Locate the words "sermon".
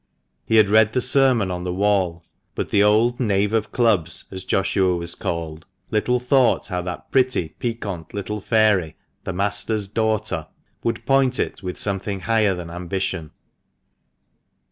0.99-1.51